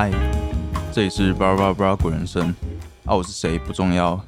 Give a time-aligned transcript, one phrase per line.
[0.00, 0.12] 嗨，
[0.92, 2.54] 这里是巴拉巴拉巴拉鬼人生
[3.04, 4.24] 啊，我是谁不重要。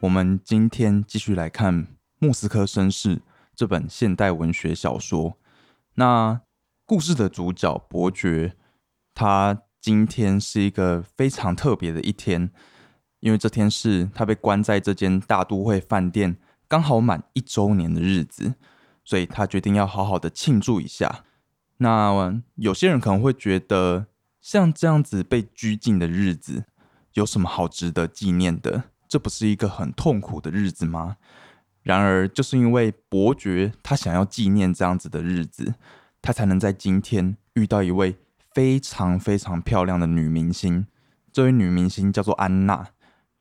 [0.00, 1.84] 我们今天继续来看
[2.18, 3.16] 《莫斯科绅士》
[3.54, 5.36] 这本现代文学小说。
[5.96, 6.40] 那
[6.86, 8.54] 故事的主角伯爵，
[9.14, 12.50] 他今天是一个非常特别的一天，
[13.20, 18.54] 因为这天是他被关在这间大都会饭店刚好满一周年的日子，
[19.04, 21.24] 所以他决定要好好的庆祝一下。
[21.76, 24.06] 那有些人可能会觉得，
[24.46, 26.66] 像这样子被拘禁的日子，
[27.14, 28.84] 有什么好值得纪念的？
[29.08, 31.16] 这不是一个很痛苦的日子吗？
[31.82, 35.74] 然而，就是因为伯爵他想要纪念这样子的日子，
[36.22, 38.18] 他才能在今天遇到一位
[38.54, 40.86] 非常非常漂亮的女明星。
[41.32, 42.90] 这位女明星叫做安娜，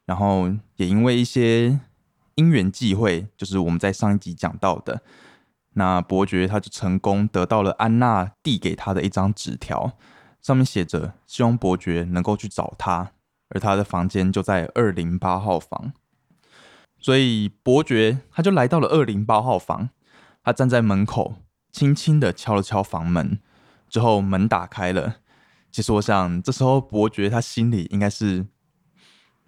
[0.07, 1.79] 然后也因为一些
[2.33, 5.03] 因缘际会，就是我们在上一集讲到的。
[5.73, 9.95] 那伯爵他就成功得到了安娜递给他的一张纸条，
[10.45, 13.13] 上面写着希望伯爵能够去找他，
[13.49, 15.91] 而他的房间就在二零八号房。
[16.99, 19.89] 所以伯爵他就来到了二零八号房，
[20.43, 21.37] 他站在门口，
[21.71, 23.39] 轻轻的敲了敲房门，
[23.89, 25.15] 之后门打开了。
[25.71, 28.45] 其实我想，这时候伯爵他心里应该是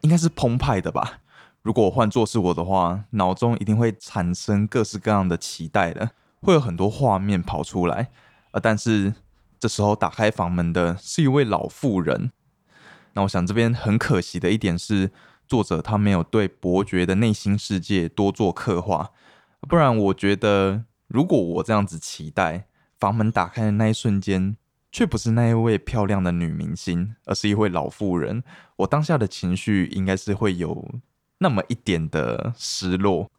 [0.02, 1.20] 应该是澎湃的吧。
[1.62, 6.10] 如果换作是我的话，脑中一定会产生各式各样的期待的，
[6.42, 8.10] 会有很多画面跑出来。
[8.50, 9.14] 呃，但是
[9.60, 12.32] 这时候打开房门的是一位老妇人。
[13.14, 15.12] 那我想这边很可惜的一点是，
[15.48, 19.12] 作者他没有对伯爵的内心世界多做刻画。
[19.62, 22.68] 不然，我觉得如果我这样子期待，
[23.00, 24.56] 房门打开的那一瞬间，
[24.92, 28.44] 却不是那一位漂亮的女明星，而是一位老妇人，
[28.78, 31.00] 我当下的情绪应该是会有。
[31.40, 33.30] 那么一点的失落，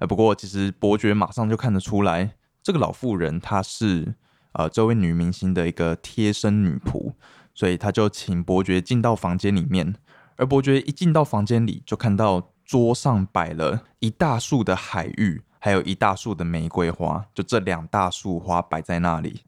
[0.00, 4.14] 呃，不过其实伯爵马上就看得出来，这个老妇人她是
[4.54, 7.12] 呃这位女明星的一个贴身女仆，
[7.54, 9.94] 所以他就请伯爵进到房间里面。
[10.36, 19.42] 而伯爵一进到房间里，就看到桌上摆了一大束的海芋，还有一大束的玫瑰花，就这两大束花摆在那里，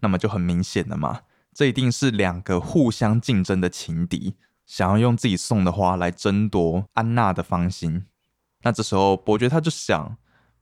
[0.00, 1.20] 那么就很明显了嘛，
[1.54, 4.34] 这一定是两个互相竞争的情敌。
[4.66, 8.04] 想要用自己送的花来争夺安娜的芳心，
[8.64, 10.18] 那这时候伯爵他就想，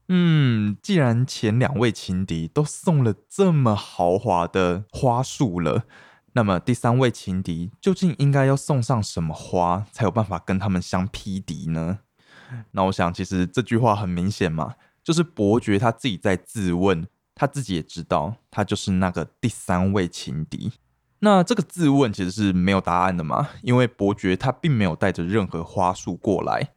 [0.09, 5.83] 嗯，既然前两位情敌都送了这么豪华的花束了，
[6.33, 11.99] 那么第三位情敌究竟应该要送上什么花才有办法跟他们相匹敌呢？
[12.71, 20.71] 那我想，其实这句话很明显嘛，就是伯爵他自己在自问，他自己也知道，他就是那个第三位情敌。
[21.19, 23.49] 那这个自问其实是没有答案的嘛？
[23.63, 26.69] 因为伯爵他并没有带着任何花束过来，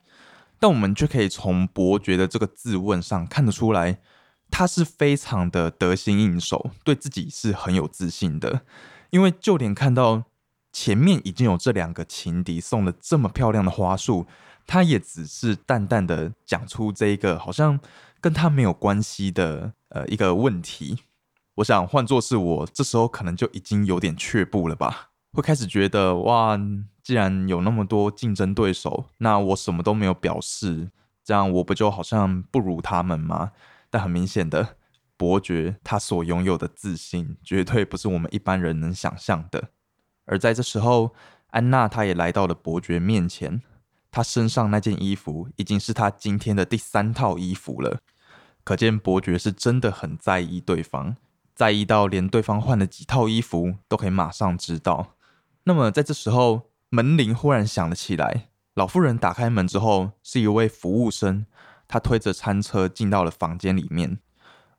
[0.60, 3.98] 但我们却可以从伯爵的这个自问上看得出来，
[4.50, 8.60] 他是非常的得心应手，对自己是很有自信的。
[9.09, 10.25] 因为就连看到
[10.72, 14.26] 前面已经有这两个情敌送了这么漂亮的花束，
[14.66, 17.81] 他也只是淡淡的讲出这一个好像
[18.21, 20.98] 跟他没有关系的呃一个问题。
[21.56, 26.56] 我想换作是我，这时候可能就已经有点却步了吧，会开始觉得哇，
[27.10, 30.93] 既然有那么多竞争对手，那我什么都没有表示，
[31.25, 33.50] 这样我不就好像不如他们吗？
[33.91, 34.76] 但很明显的，
[35.16, 39.71] 伯爵他所拥有的自信，绝对不是我们一般人能想象的。
[40.25, 41.12] 而在这时候，
[41.48, 43.60] 安娜她也来到了伯爵面前，
[44.12, 47.98] 她身上那件衣服已经是她今天的第三套衣服了，
[48.62, 51.16] 可见伯爵是真的很在意对方。
[51.56, 55.16] 在意到连对方换了几套衣服都可以马上知道。
[55.65, 58.49] 那么在这时候，门铃忽然响了起来。
[58.75, 61.47] 老妇人打开门之后，是一位服务生，
[61.87, 64.19] 他推着餐车进到了房间里面。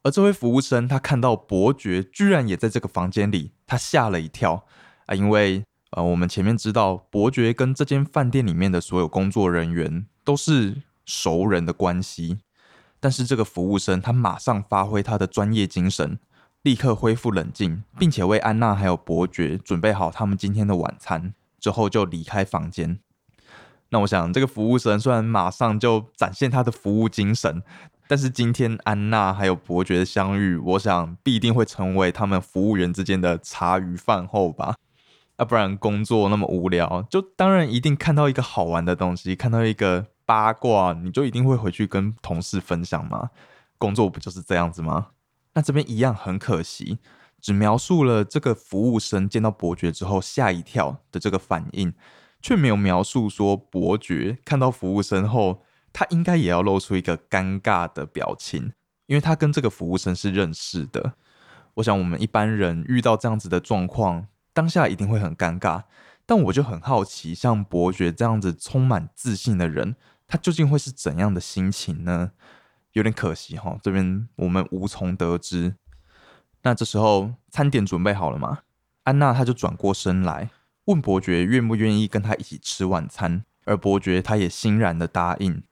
[0.04, 4.66] 而这位服务生他看到伯爵居然也在这个房间里，他吓了一跳
[5.06, 5.16] 啊！
[5.16, 12.40] 因为呃，我们前面知道伯爵跟这间饭店里面的所有工作人员都是熟人的关系，
[13.00, 16.20] 但是这个服务生他马上发挥他的专业精神。
[16.64, 23.00] 立刻恢复冷静，并且为安娜还有伯爵准备好他们今天的晚餐之后，就离开房间。
[23.90, 27.62] 那我想，这个服务生虽然马上就展现他的服务精神，
[28.08, 34.76] 但是今天安娜还有伯爵的相遇，我想必定会成为他们服务员之间的茶余饭后吧。
[35.38, 43.32] 要不然工作那么无聊，就当然一定看到一个好玩的东西，看到一个八卦，你就一定会回去跟同事分享吗？
[43.78, 45.08] 工作不就是这样子吗？
[45.54, 47.00] 那这边一样很可惜，
[47.42, 51.94] 只描述了这个服务生见到伯爵之后吓一跳的这个反应，
[52.42, 58.74] 却没有描述说伯爵看到服务生后，他应该也要露出一个尴尬的表情，
[59.08, 61.14] 因为他跟这个服务生是认识的。
[61.76, 65.84] 我想我们一般人遇到这样子的状况，当下一定会很尴尬。
[66.26, 69.96] 但我就很好奇，像伯爵这样子充满自信的人，
[70.28, 72.32] 他究竟会是怎样的心情呢？
[72.94, 75.76] 有点可惜哈，这边我们无从得知。
[76.64, 78.60] 那这时候餐点准备好了吗？
[79.04, 80.52] 安娜她就转过身来
[80.86, 85.64] 问伯爵愿不愿意跟她一起吃晚餐，而伯爵他也欣然的答应。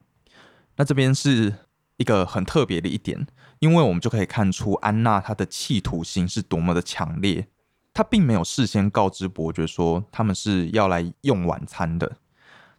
[0.77, 1.53] 那这边是
[1.97, 3.27] 一个很特别的一点，
[3.59, 7.47] 因为我们就可以看出安娜她的企图心是多么的强烈。
[7.94, 12.18] 她并没有事先告知伯爵说他们是要来用晚餐的，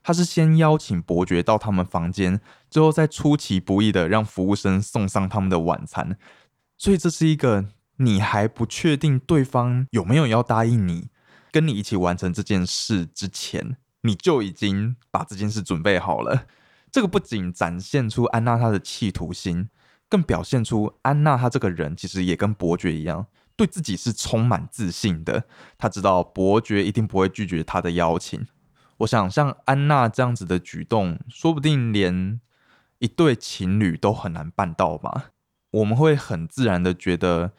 [0.03, 6.17] 她是先邀请伯爵到他们房间，最后再出其不意的让服务生送上他们的晚餐。
[6.77, 7.67] 所以这是一个。
[8.03, 11.11] 你还不确定对方有没有要答应你
[11.53, 16.47] 跟你一起完成这件事之前，你就已经把这件事准备好了。
[16.91, 19.69] 这个不仅展现出安娜她的企图心，
[20.09, 25.45] 更表现出安娜她这个人其实也跟伯爵一样，对自己是充满自信的。
[25.77, 28.47] 她知道伯爵一定不会拒绝她的邀请。
[28.99, 32.41] 我想像安娜这样子的举动，说不定连
[33.01, 35.33] 一对情侣都很难办到吧？
[35.73, 37.53] 我们会很自然的觉得。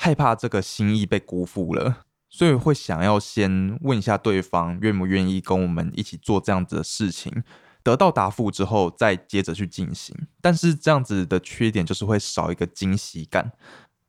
[0.00, 7.42] 害怕这个心意被辜负了，所以会想要先问一下对方愿不愿意跟我们一起做这样子的事情，
[7.82, 10.16] 得到答复之后再接着去进行。
[10.40, 13.50] 但是这样子的缺点就是会少一个惊喜感。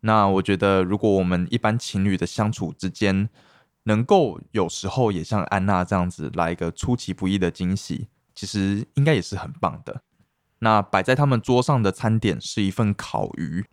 [0.02, 3.28] 那我觉得，如果我们一般情侣的相处之间，
[3.86, 10.04] 能够有时候也像安娜这样子来一个出其不意的惊喜，其实应该也是很棒的。
[10.60, 13.66] 那摆在他们桌上的餐点是一份烤鱼。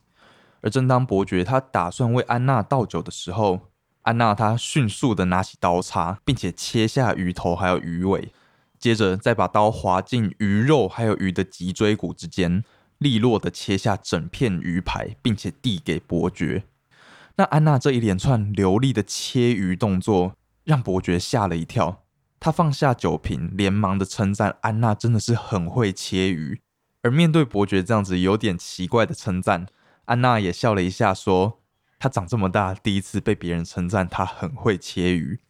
[0.66, 3.60] 而正当伯爵他打算为安娜倒酒的时候，
[4.02, 8.32] 安娜她迅速的拿起刀叉，并且切下鱼头还有鱼尾，
[8.76, 12.64] 接着再把刀划进鱼肉还有鱼的脊椎骨之间，
[12.98, 16.64] 利落的切下整片鱼排，并且递给伯爵。
[17.36, 20.32] 那安娜这一连串流利的切鱼动作，
[20.64, 22.02] 让伯爵吓了一跳。
[22.40, 26.60] 他放下酒瓶，连忙的称赞安娜真的是很会切鱼。
[27.02, 29.66] 而面对伯爵这样子有点奇怪的称赞，
[30.06, 31.60] 安娜也笑了一下，说
[31.98, 35.40] ：“她长这么大，第一次被别人称赞她很会切鱼。”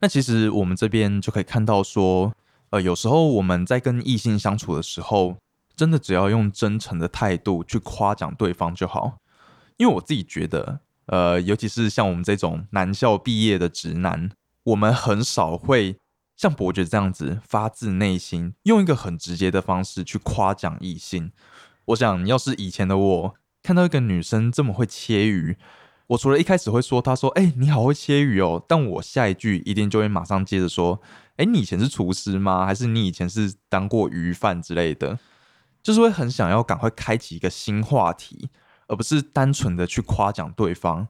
[0.00, 2.34] 那其实我们这边就可以看到，说，
[2.70, 5.36] 呃，有时候我们在跟异性相处的时候，
[5.76, 9.18] 真的只要用真诚的态度去夸奖对方就好。
[9.76, 14.30] 因为我自己觉得，呃，尤其是像我们这种男校毕业的直男，
[14.64, 15.96] 我们很少会
[16.36, 21.32] 像伯爵这样子发自内心用一个很直接的方式去夸奖异性。
[21.86, 23.34] 我想，要是以前的我。
[23.62, 25.56] 看到一个女生这么会切鱼，
[26.08, 31.00] 我除了一开始会说她说：“哎，你好会切鱼哦。”但我下一句一定就会马上接着说
[31.36, 32.66] ：“哎，你以前是厨师吗？
[32.66, 35.18] 还是你以前是当过鱼贩之类的？”
[35.82, 38.50] 就是会很想要赶快开启一个新话题，
[38.88, 41.08] 而不是单纯的去夸奖对方。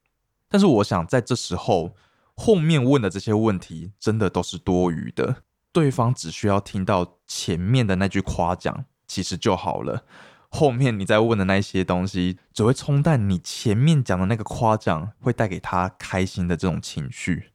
[0.48, 1.94] 但是我想在这时候
[2.36, 5.42] 后面问的这些问题真的都是多余的，
[5.72, 10.04] 对方只需要听到前面的那句夸奖，其实就好了。
[10.50, 17.50] 后面你在问的那些东西，只会冲淡你前面讲的那个夸奖，会带给他开心的这种情绪。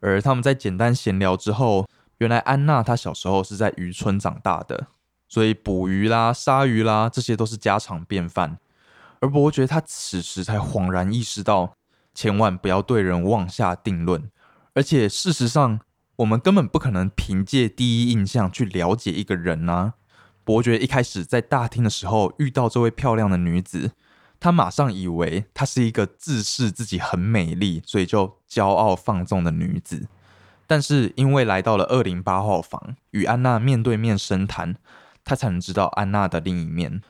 [0.00, 1.86] 而他们在简单闲聊之后，
[2.18, 4.86] 原来安娜她小时候是在渔村长大的，
[5.28, 8.58] 所以捕鱼啦、杀鱼啦，这些都是家常便饭。
[9.20, 11.74] 而伯爵他此时才恍然意识到，
[12.14, 14.30] 千万不要对人妄下定论。
[14.74, 15.80] 而且事实上，
[16.16, 19.94] 我们根本不可能凭借第一印象去了解一个人啊。
[20.44, 23.92] 伯爵一开始在大厅的时候遇到这位漂亮的女子，
[24.40, 30.08] 他马上以为她是一个自视自己很美丽，所以就骄傲放纵的女子。
[30.66, 34.74] 但是因为来到了二零八号房，与安娜面对面深谈，
[35.22, 37.02] 他才能知道安娜的另一面。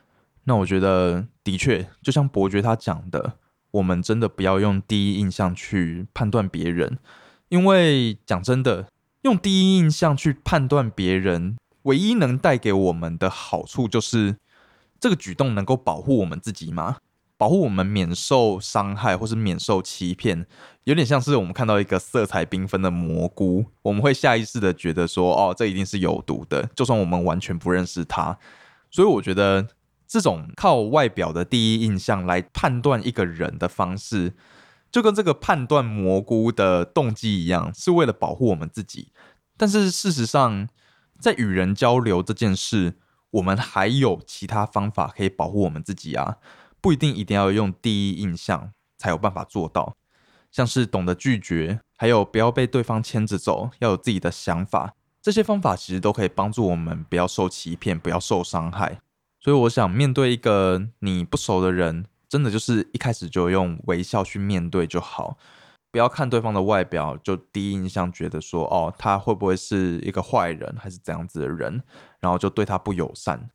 [0.44, 3.34] 那我觉得，的确，就像伯爵他讲的，
[3.70, 6.98] 我们真的不要用第一印象去判断别人，
[7.48, 8.88] 因为讲真的，
[9.22, 11.56] 用第一印象去判断别人。
[11.82, 14.36] 唯一能带给我们的好处就是，
[15.00, 16.98] 这个举动能够保护我们自己吗？
[17.36, 20.46] 保护我们免受伤害，或是免受欺骗，
[20.84, 28.38] 有点像是我们看到一个色彩缤纷的蘑菇，我们会下意识的觉得说，哦，这一定是有毒的，就算我们完全不认识它。
[28.92, 29.66] 所以我觉得，
[30.06, 34.34] 这种靠外表的第一印象来判断一个人的方式，
[34.92, 39.08] 就跟这个判断蘑菇的动机一样，是为了保护我们自己。
[39.56, 40.68] 但是事实上，
[41.22, 42.98] 在与人交流这件事，
[43.30, 46.38] 我们还有其他方法可以保护我们自己啊，
[46.80, 49.96] 不一定一定要用第一印象才有办法做到。
[50.50, 59.00] 像是懂得拒绝，还有不要被对方牵着走，要有自己的想法，这些方法其实都可以帮助我们不要受欺骗，不要受伤害。
[59.40, 65.38] 所以我想，面对一个你不熟的人，真的就是一开始就用微笑去面对就好。
[65.92, 71.82] 不要看对方的外表就第一印象觉得说，哦，他会不会是一个坏人，还是怎样子的人，
[72.18, 73.50] 然后就对他不友善。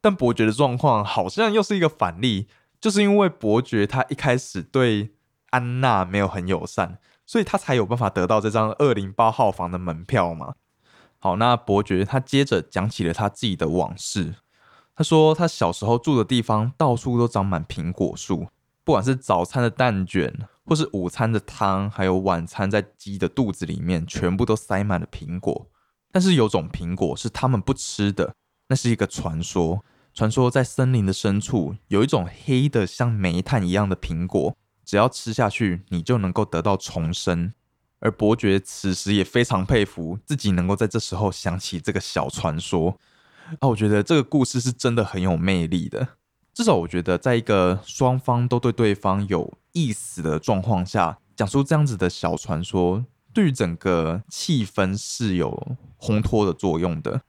[0.00, 2.46] 但伯爵的状况好像又是一个反例，
[2.80, 5.10] 就是因为伯爵他一开始对
[5.50, 10.54] 安娜没有很友善，所以他才有办法得到这张二零八号房的门票嘛。
[11.18, 14.36] 好，那伯爵他接着讲起了他自己的往事。
[14.94, 18.46] 他说他小时候住的地方到处都长满苹果树，
[18.84, 20.46] 不管是早餐的蛋卷。
[20.66, 25.70] 或是午餐的汤，还有晚餐在鸡的肚子里面，全部都塞满了苹果。
[26.12, 28.34] 但是有种苹果是他们不吃的，
[28.68, 29.84] 那是一个传说。
[30.12, 37.52] 传说在森林的深处有一种黑的像煤炭一样的苹果，只要吃下去，你就能够得到重生。
[38.00, 42.98] 而伯爵此时也非常佩服自己能够在这时候想起这个小传说。
[43.60, 46.08] 啊，我觉得这个故事是真的很有魅力的。
[46.54, 53.04] 至少我觉得，在一个双方都对对方有意思的状况下，讲出这样子的小传说，
[53.34, 57.20] 对于整个气氛是有烘托的作用的。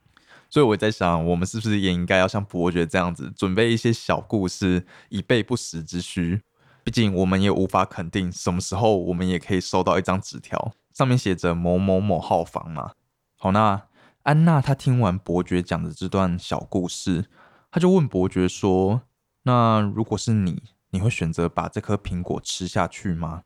[0.50, 6.42] 所以我在想，我们是不是也应该要像伯爵这样子，准备一些小故事，以备不时之需？
[6.86, 12.94] 毕竟我们也无法肯定什么时候我们也可以收到一张纸条，上面写着某某某号房嘛。
[13.36, 13.84] 好，那
[14.24, 17.26] 安娜她听完伯爵讲的这段小故事，
[17.70, 19.02] 她就问伯爵说。
[19.44, 23.44] 那如果是你，你会选择把这颗苹果吃下去吗？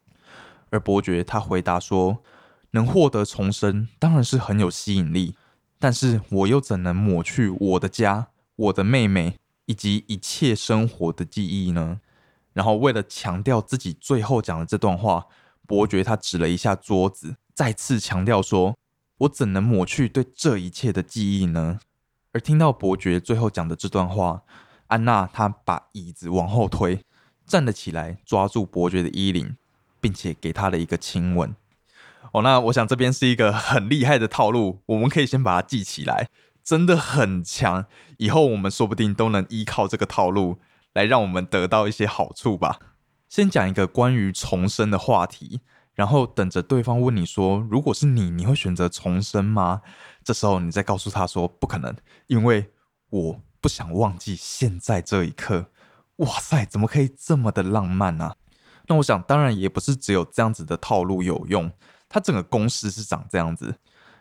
[0.70, 2.24] 而伯爵他回答说
[2.72, 5.36] ：“能获得重生当然是很有吸引力，
[5.80, 12.00] 但是我又怎能抹去我的家、我的妹妹以及一切生活的记忆呢？”
[12.54, 15.28] 然后为了强调自己最后讲的这段话，
[15.66, 18.78] 伯爵他指了一下桌子，再次强调说
[19.20, 21.80] ：“我怎能抹去对这一切的记忆呢？”
[22.34, 24.44] 而听到伯爵最后讲的这段话。
[24.88, 27.02] 安娜她把椅子往后推，
[27.52, 29.58] 站了起来，抓住伯爵的衣领，
[30.00, 31.54] 并且给他了一个亲吻。
[32.32, 36.30] 哦，那我想这边是一个很厉害的套路，我们可以先把它记起来，
[36.64, 37.86] 真的很强。
[38.20, 40.60] 以后我们说不定都能依靠这个套路
[40.94, 42.80] 来让我们得到一些好处吧。
[43.28, 45.60] 先讲一个关于重生的话题，
[45.94, 49.82] 然后等着对方问你说：“如果是你，你会选择重生吗？”
[50.24, 51.94] 这时候你再告诉他说：“不可能，
[52.28, 52.72] 因为
[53.10, 55.68] 我。”不想忘记现在这一刻，
[56.22, 58.36] 哇塞，怎么可以这么的浪漫呢？
[58.88, 61.72] 那我想，当然也不是只有这样子的套路有用，
[62.08, 63.76] 它整个公式是长这样子：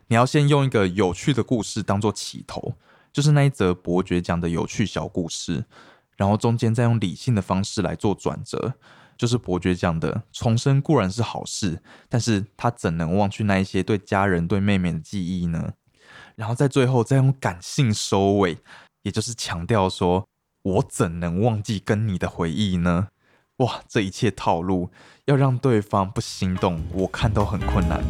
[0.09, 2.75] 你要先用一个有趣的故事当做起头，
[3.13, 5.65] 就是那一则伯爵讲的有趣小故事，
[6.17, 8.73] 然后中间再用理性的方式来做转折，
[9.19, 15.75] 就是伯爵讲的重生固然是好事，但是他怎能忘去那一些对家人、对妹妹的记忆呢？
[16.35, 18.57] 然后在最后再用感性收尾。
[19.03, 20.29] 也就是强调说，
[20.63, 23.09] 我怎能忘记跟你的回忆呢？
[23.57, 24.91] 哇，这一切套路
[25.25, 28.05] 要让对方不心动，我看都很困难。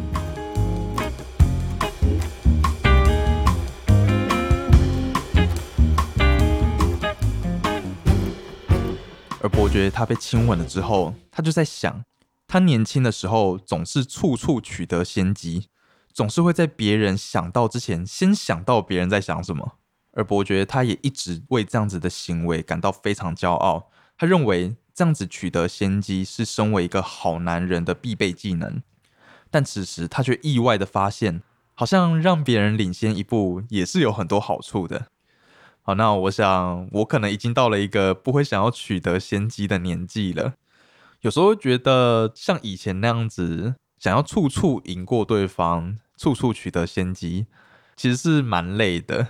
[9.41, 12.03] 而伯爵他被亲吻了之后，他就在想，
[12.47, 15.69] 他年轻的时候总是处处取得先机，
[16.13, 19.77] 总是会在别人想到之前，先想到别人在想什么。
[20.13, 28.81] 而伯爵他也一直为这样子的行为感到非常骄傲，他认为这样子取得先机是身为一个好男人的必备技能。
[29.49, 31.41] 但此时他却意外的发现，
[31.73, 35.07] 好像让别人领先一步也是有很多好处的。
[35.81, 40.53] 好，那我想我可能已经到了一个不会想要取得先机的年纪了。
[41.21, 47.47] 有时候觉得像以前那样子，想要处处赢过对方，处处取得先机，
[47.95, 49.27] 其实是蛮累的。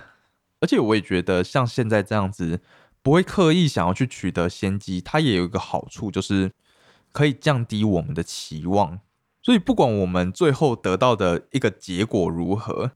[0.62, 2.60] 而且我也觉得，像现在这样子，
[3.02, 6.52] 不会刻意想要去取得先机，它也有一个好处，就是
[7.10, 9.00] 可以降低我们的期望。
[9.42, 12.92] 所以，不管我们最后得到的一个结果如何，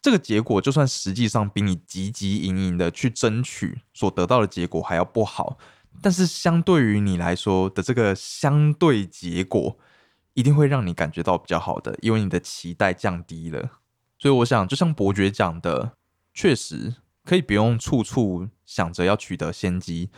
[0.00, 5.58] 这个结果就算实际上比你汲汲营营的去争取所得到的结果还要不好，
[6.00, 9.76] 但是相对于你来说的这个相对结果，
[10.34, 13.80] 一定会让你感觉到比较好的，因为你的期待降低了。
[14.20, 15.94] 所以，我想，就像伯爵讲的，
[16.32, 16.94] 确实。
[17.28, 20.08] 可以不用处处想着要取得先机，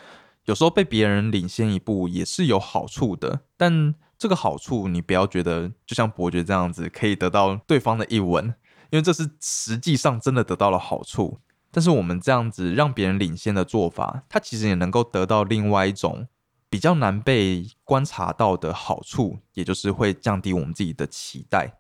[0.45, 3.41] 有时候被别人领先一步也是有好处的。
[3.57, 8.55] 但这个好处你不要觉得就像伯爵这样子可以得到对方的一吻，
[8.91, 11.41] 因为这是实际上真的得到了好处。
[11.73, 16.29] 但是我们这样子让别人领先的做法，它其实也能够得到另外一种
[16.69, 21.75] 比较难被观察到的好处，也就是会降低我们自己的期待，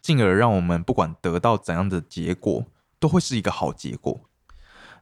[0.00, 2.64] 进而让我们不管得到怎样的结果，
[3.00, 4.20] 都会是一个好结果。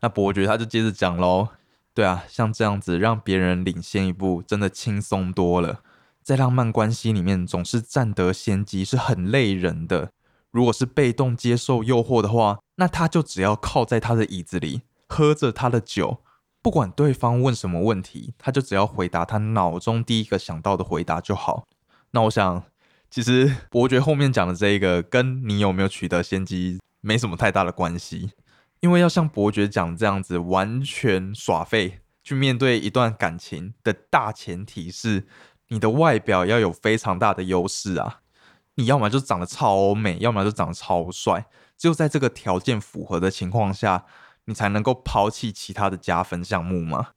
[0.05, 1.49] 那伯爵他就接着讲喽，
[1.95, 5.81] 对啊，像这样子让别人领先一步，真的轻松多了。
[6.23, 10.11] 在浪漫关系里面总是占得先机，是很累人的。
[10.51, 16.19] 如果是被动接受诱惑的话，那他就只要靠在他的椅子里，喝着他的酒，
[16.61, 21.67] 不管对方问什么问题，他就只要回答他脑中第一个想到的回答就好。
[22.11, 22.63] 那我想，
[23.11, 28.33] 其实伯爵后面讲的这一个，跟你有没有取得先机没什么太大的关系，
[28.85, 35.27] 因为要像伯爵讲这样子完全耍废去面对一段感情的大前提是。
[35.69, 38.21] 你的外表要有非常大的优势啊！
[38.75, 41.47] 你要么就长得超美，要么就长得超帅。
[41.79, 44.05] 只有在这个条件符合的情况下，
[44.45, 47.09] 你才能够抛弃其他的加分项目嘛。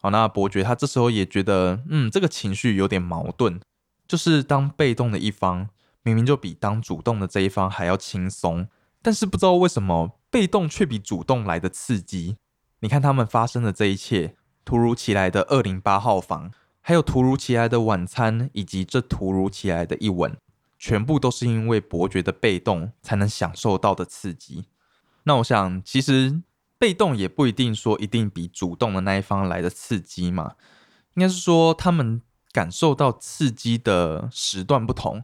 [0.00, 3.60] 好，那伯爵他这时候也觉得，嗯，这个情绪有点矛盾，
[4.08, 5.68] 就是当被动的一方
[6.02, 8.66] 明明就比当主动的这一方还要轻松，
[9.02, 12.36] 但是不知道为什么被动却比主动来的刺激。
[12.80, 16.50] 你看他们发生的这一切，突如其来的二零八号房。
[16.82, 20.34] 还有突如其来的晚餐，以及这突如其来的一吻，
[20.78, 24.64] 全部都是因为伯爵的被动才能享受到的刺激。
[25.24, 26.40] 那我想，其实
[26.78, 30.54] 被动也不一定说一定比主动的那一方来的刺激嘛。
[31.14, 35.22] 应该是说，他们感受到刺激的时段不同。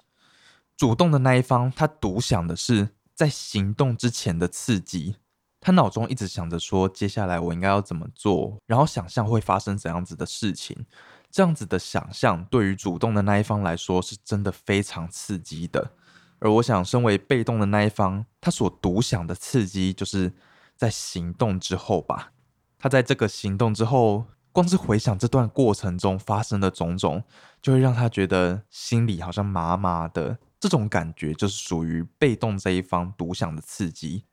[0.76, 5.16] 主动的那一方，他独享的是在行动之前的刺激，
[5.58, 10.84] 他脑中一直想着说，接下来我应该要怎么做，然后想象会发生怎样子的事情。
[11.30, 15.92] 这样子的想象对于主动的那一方来说是真的非常刺激的，
[16.38, 20.34] 而我想身为被动的那一方，他所独享的刺激就是
[20.76, 22.32] 在行动之后吧。
[22.78, 27.24] 他在这个行动之后，光是回想这段过程中发生的种种，
[27.62, 30.38] 就会让他觉得心里好像麻麻的。
[30.60, 34.24] 这种感觉就是属于被动这一方独享的刺激。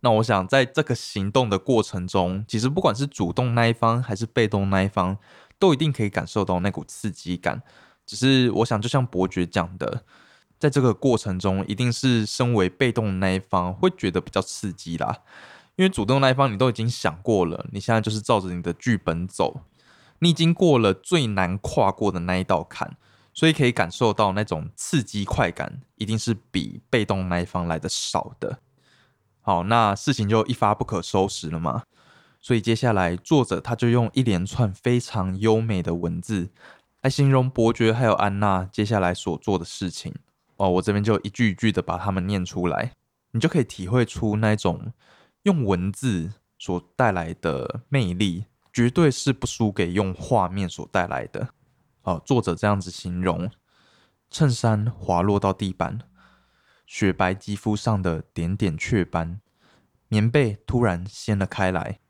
[0.00, 5.18] 那我想在这个行动的过程中，其实不管是主动那一方还是被动那一方。
[5.58, 7.62] 都一定可以感受到那股刺激感，
[8.04, 10.02] 只是我想，就像伯爵讲的，
[10.58, 15.18] 在这个过程中，一定是身为被动那一方会觉得比较刺激啦。
[15.76, 19.60] 因为主动那一方你都已经想过了，你现在就是照着你的剧本走，
[20.18, 22.96] 你已经过了最难跨过的那一道坎，
[23.32, 28.58] 所以可以感受到那种刺激快感，一定是比被动那一方来的少的。
[29.40, 31.84] 好，那事情就一发不可收拾了嘛？
[32.40, 36.50] 所以接下来，作者他就用一连串非常优美的文字
[37.00, 40.14] 来形容伯爵还有安娜接下来所做的事情。
[40.56, 42.92] 哦，我这边就一句一句的把它们念出来，
[43.30, 44.92] 你就可以体会出那种
[45.44, 51.48] 用文字所带来的魅力，绝对是不输给用画面所带来的。
[52.02, 53.50] 哦，作者这样子形容：
[54.30, 56.00] 衬衫滑落到地板，
[56.86, 59.40] 雪白肌肤上的点点雀斑，
[60.08, 62.00] 棉被突然掀了开来。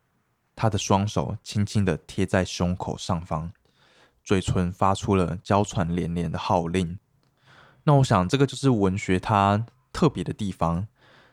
[0.55, 3.51] 他的双手轻轻的贴在胸口上方，
[4.23, 6.99] 嘴唇发出了娇喘连连的号令。
[7.83, 10.87] 那我想，这个就是文学它特别的地方，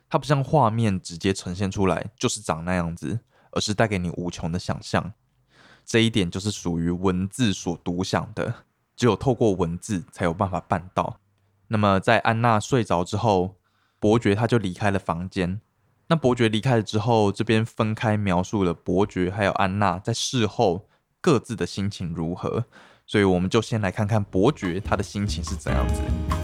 [0.08, 3.20] 它不像画面直接呈现出来就是长那样子，
[3.52, 5.12] 而是带给你无穷的想象。
[5.90, 8.54] 这一点就是属于文字所独享的，
[8.94, 11.18] 只有透过文字才有办法办到。
[11.66, 13.56] 那么，在安娜睡着之后，
[13.98, 15.60] 伯爵他就离开了房间。
[16.06, 20.86] 那伯爵离开了之后，这边分开描述了伯爵还有安娜在事后
[21.20, 22.66] 各自的心情如何，
[23.04, 26.39] 所以我们就先来看看伯爵他的心情是怎样子。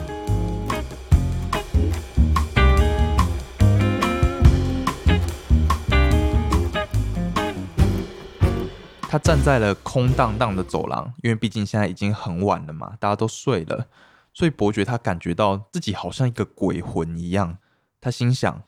[9.16, 13.86] 他站在了空荡荡的走廊，因为毕竟现在已经很晚了嘛，大家都睡了，
[14.34, 17.56] 所以伯爵他感觉到自己好像一个鬼魂一样，
[17.98, 18.62] 他心想。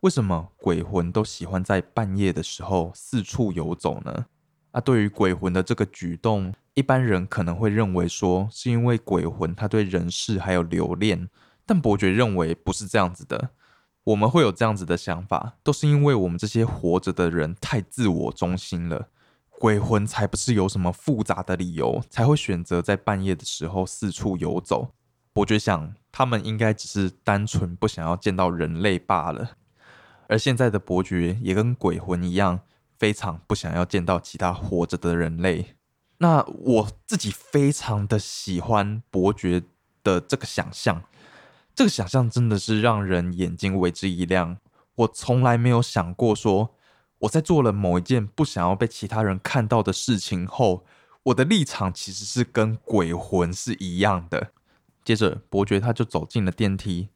[0.00, 4.26] 为什么鬼魂都喜欢在半夜的时候四处游走呢？
[4.72, 11.28] 啊，对于鬼魂的这个举动，一般人可能会认为说是因为鬼魂他对人世还有留恋，
[11.64, 13.50] 但伯爵认为不是这样子的。
[14.02, 19.06] 我们会有这样子的想法，都是因为我们这些活着的人太自我中心了。
[19.62, 24.88] 鬼魂才不是有什么复杂的理由才会选择在半夜的时候四处游走。
[25.32, 29.52] 伯爵想，他们应该只是单纯不想要见到人类罢了。
[30.26, 32.62] 而现在的伯爵也跟鬼魂一样，
[32.98, 35.76] 非常不想要见到其他活着的人类。
[36.18, 39.62] 那我自己非常的喜欢伯爵
[40.02, 41.04] 的这个想象，
[41.72, 44.58] 这个想象真的是让人眼睛为之一亮。
[44.96, 46.74] 我从来没有想过，说
[47.22, 50.84] 我在做了某一件不想要被其他人看到的事情后，
[51.24, 54.52] 我的立场其实是跟鬼魂是一样的。
[55.04, 57.08] 接着，伯爵他就走进了电梯。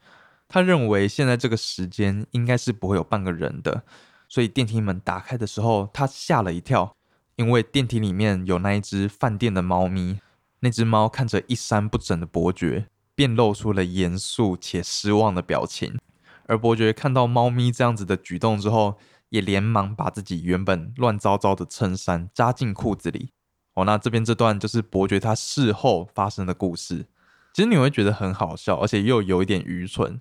[0.49, 3.83] 他认为现在这个时间应该是不会有半个人的，
[4.29, 6.95] 所以电梯门打开的时候，他吓了一跳，
[7.35, 10.21] 因为电梯里面有那一只饭店的猫咪。
[10.61, 15.99] 那只猫看着一衫不整的伯爵，便露出了严肃且失望的表情。
[16.47, 18.99] 而伯爵看到猫咪这样子的举动之后，
[19.37, 23.31] 也连忙把自己原本乱糟糟的衬衫扎进裤子里。
[23.75, 27.07] 哦，那这边这段就是伯爵他事后发生的故事。
[27.53, 30.21] 其实你会觉得很好笑，而且又有一点愚蠢。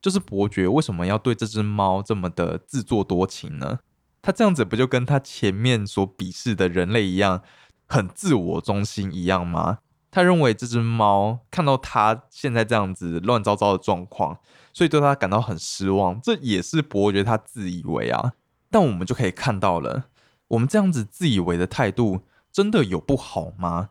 [0.00, 3.78] 就是伯爵为什么要对这只猫这么的自作多情呢？
[4.22, 7.42] 他这样子不就跟他前面所鄙视的人类一样，
[7.86, 9.78] 很自我中心一样吗？
[10.10, 14.38] 他认为这只猫看到他现在这样子乱糟糟的状况，
[14.72, 16.20] 所以对他感到很失望。
[16.20, 18.32] 这也是伯爵他自以为啊。
[18.70, 20.04] 但我们就可以看到了，
[20.48, 23.90] 我们这样子自以为的态度，真的有不好吗？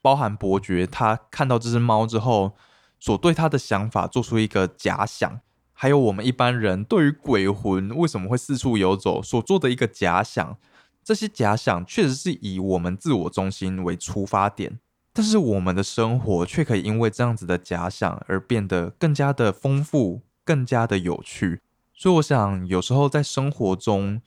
[0.00, 2.52] 包含伯爵他看到这只猫之后，
[3.00, 5.40] 所对他的想法做出一个假想。
[5.72, 10.56] 还有我们一般人对于鬼魂为什么会四处游走所做的一个假想，
[11.04, 14.80] 这些假想确实是以我们自我中心为出发点，
[15.12, 21.60] 但是我们的生活却可以因为这样子的假想而变得更加的丰富、更加的有趣。
[21.98, 24.22] 所以我想，有时候在生活中，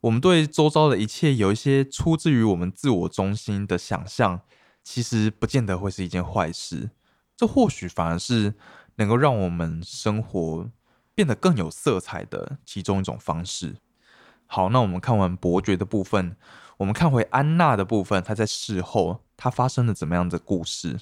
[0.00, 4.40] 我们对周遭的一切有一些出自于我们自我中心的想象，
[4.82, 6.90] 其实不见得会是一件坏事。
[7.36, 8.54] 这或许反而是
[8.96, 10.70] 能够让我们生活。
[11.12, 13.76] 变得更有色彩的其中一种方式。
[14.46, 16.34] 好，那我们看完伯爵的部分，
[16.78, 18.22] 我们看回安娜的部分。
[18.22, 20.98] 她在事后，她发生了怎么样的故事？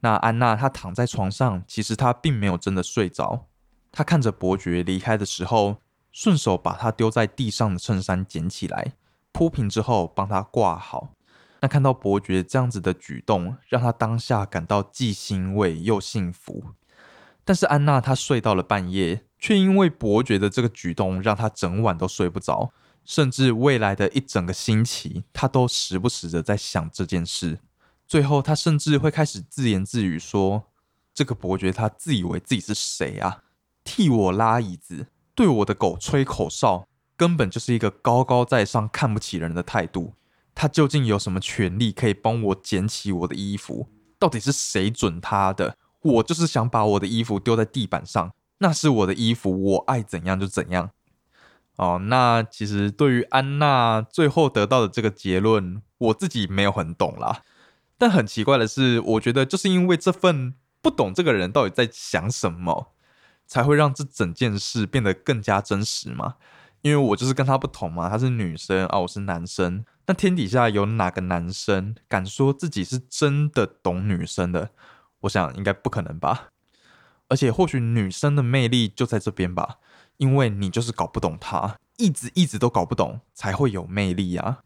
[0.00, 3.48] 那安娜她躺在床上，其实她并没有真的睡着。
[3.92, 5.76] 他看着伯爵离开的时候，
[6.12, 8.94] 顺手把他丢在地上的衬衫捡起来，
[9.32, 11.14] 铺平之后帮他挂好。
[11.60, 16.64] 那看到伯爵这样子的举动，让他当下感到既欣慰又幸福。
[17.44, 19.24] 但是安娜她睡到了半夜。
[19.42, 22.74] 却因为伯爵的这个举动，让她整晚都睡不着，
[23.06, 27.58] 甚至未来的一整个星期，她都时不时的在想这件事。
[28.06, 30.64] 最后，她甚至会开始自言自语说
[31.14, 33.44] ：“这个伯爵他自以为自己是谁啊？
[33.84, 40.14] 替我拉椅子，对我的狗吹口哨，根本就是一个高高在上、看不起人的态度。
[40.54, 43.88] 他究竟有什么权利可以帮我捡起我的衣服？
[44.18, 45.76] 到底是谁准他的？
[46.02, 50.90] 我就是想把我的衣服丢在地板上。”那是我的衣服，我爱怎样就怎样。
[51.76, 57.42] 哦，那其实对于安娜最后得到的这个结论，我自己没有很懂啦。
[57.96, 62.92] 但很奇怪的是，我觉得就是因为这份不懂这个人到底在想什么，
[63.50, 66.36] 才会让这整件事变得更加真实嘛。
[66.82, 69.84] 因为我就是跟他不同嘛，他是女生啊，我是男生。
[70.06, 74.70] 那天底下有哪个男生敢说自己是真的懂女生的？
[75.22, 76.50] 我想应该不可能吧。
[77.28, 79.78] 而且或许女生的魅力就在这边吧，
[80.18, 84.60] 因为你就是搞不懂她，一直一直都搞不懂，才会有魅力啊。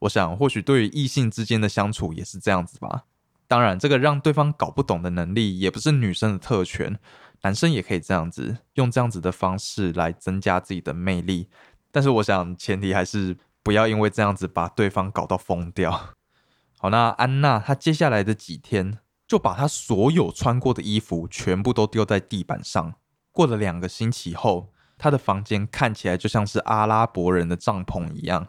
[0.00, 3.04] 我想或许对于异性之间的相处也是这样子吧。
[3.46, 6.98] 当然，这个让对方搞不懂的能力也不是女生的特权，
[7.44, 11.48] 男生也可以这样子用这样子的方式来增加自己的魅力。
[11.92, 16.14] 但是我想前提还是不要因为这样子把对方搞到疯掉。
[16.80, 18.98] 好，那安娜她接下来的几天。
[19.26, 22.94] 就把她所有穿过的衣服全部都丢在地板上。
[23.32, 28.48] 过了两个星期后，她的房间看起来就像是阿拉伯人的帐篷一样。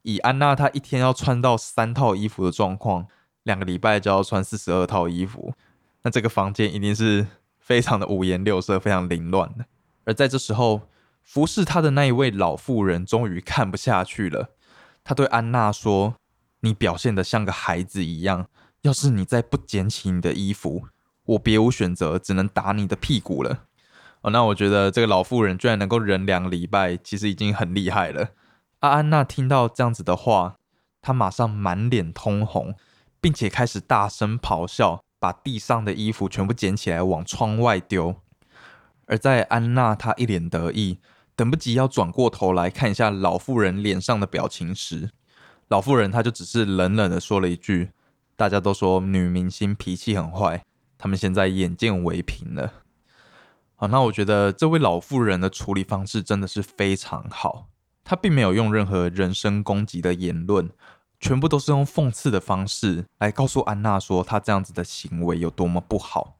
[0.00, 3.06] 以安娜她一天要穿到三套衣服的状况，
[3.42, 5.52] 两个礼拜就要穿四十二套衣服。
[6.02, 7.26] 那这个房间一定是
[7.68, 9.66] 非常的五颜六色、非常凌乱的。
[10.06, 10.88] 而在这时候，
[11.22, 14.48] 服侍他的那一位老妇人终于看不下去了。
[15.04, 16.14] 他对安娜说
[16.60, 18.46] ：“你表现得像个孩子一样。”
[18.80, 20.84] 要是你再不捡起你的衣服，
[21.26, 23.64] 我别无选择，只能打你的屁股了。
[24.22, 28.30] 哦，那我觉得这个老妇人居然能够忍两个礼拜，其实已经很厉害了。
[28.78, 30.56] 阿安娜听到这样子的话，
[31.02, 32.76] 她马上满脸通红，
[33.20, 38.16] 并且开始大声咆哮，把地上的衣服全部捡起来往窗外丢。
[39.06, 40.98] 而在安娜她一脸得意，
[41.34, 45.10] 等不及要转过头来看一下老妇人脸上的表情时，
[45.68, 47.90] 老妇人她就只是冷冷的说了一句。
[48.36, 50.64] 大家都说女明星脾气很坏，
[50.96, 52.72] 他们现在眼见为凭了。
[53.74, 57.66] 好，那我觉得这位老妇人的处理方式真的是非常好，
[58.04, 60.70] 她并没有用任何人身攻击的言论，
[61.20, 66.38] 全部都是用讽刺的方式来告诉安娜说她这样子的行为有多么不好。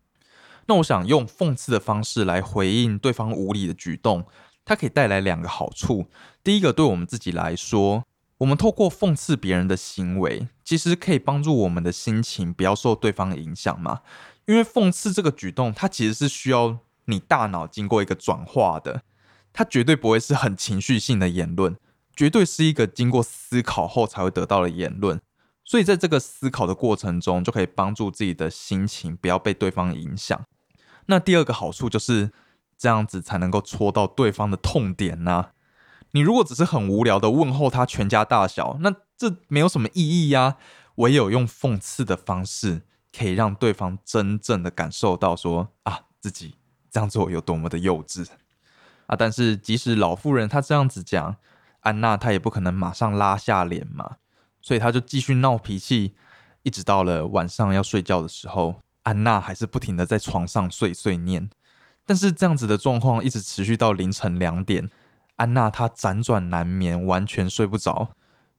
[0.66, 4.26] 那我想用讽刺的方式来回应对方无理的举动，
[4.64, 6.06] 它可以带来两个好处。
[6.44, 8.04] 第一个，对我们自己来说。
[8.38, 14.02] 我们透过讽刺别人的行为，其实可以帮助我们的心情不要受对方影响嘛。
[14.46, 19.02] 因为讽刺这个举动，它其实是需要你大脑经过一个转化的，
[19.52, 21.76] 它绝对不会是很情绪性的言论，
[22.18, 25.20] 绝对是一个经过思考后才会得到的言论。
[25.64, 30.44] 所以在这个思考的过程中，就可以帮助自己的心情不要被对方影响。
[31.06, 32.32] 那第二个好处就是
[32.76, 35.50] 这样子才能够戳到对方的痛点呢。
[36.10, 40.56] 你如果只是很无聊的问候他全家大小，那这没有什么意义呀。
[40.96, 42.82] 唯有用讽刺的方式，
[43.16, 46.56] 可以让对方真正的感受到说啊，自己
[46.90, 48.26] 这样做有多么的幼稚
[49.06, 49.14] 啊。
[49.14, 51.36] 但是即使老妇人她这样子讲，
[51.80, 54.16] 安娜她也不可能马上拉下脸嘛。
[54.60, 56.14] 所以她就继续闹脾气，
[56.62, 61.48] 一直到了晚上要睡觉的时候，安娜还是不停的在床上碎碎念。
[62.04, 64.90] 但是这样子的状况一直持续到凌晨两点，
[65.36, 68.10] 安娜她辗转难眠，完全睡不着，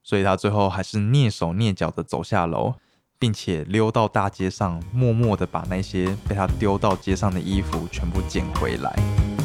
[0.04, 2.76] 所以她最后还是蹑手蹑脚的走下楼，
[3.18, 9.39] 并且溜到大街上，默默的把那些被她丢到街上的衣服全部捡回来。